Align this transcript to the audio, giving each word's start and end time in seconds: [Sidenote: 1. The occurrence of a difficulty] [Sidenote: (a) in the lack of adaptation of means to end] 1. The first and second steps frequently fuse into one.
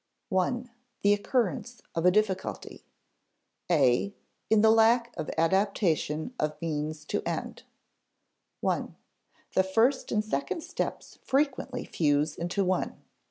[Sidenote: 0.31 0.53
1. 0.63 0.69
The 1.03 1.13
occurrence 1.13 1.81
of 1.93 2.07
a 2.07 2.09
difficulty] 2.09 2.83
[Sidenote: 3.69 3.83
(a) 3.87 4.13
in 4.49 4.61
the 4.61 4.71
lack 4.71 5.15
of 5.15 5.29
adaptation 5.37 6.33
of 6.39 6.59
means 6.59 7.05
to 7.05 7.21
end] 7.23 7.61
1. 8.61 8.95
The 9.53 9.61
first 9.63 10.11
and 10.11 10.25
second 10.25 10.61
steps 10.63 11.19
frequently 11.23 11.85
fuse 11.85 12.35
into 12.35 12.65
one. 12.65 12.99